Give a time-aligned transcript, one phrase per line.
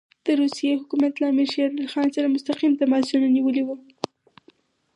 [0.25, 3.75] د روسیې حکومت له امیر شېر علي سره مستقیم تماسونه نیولي دي.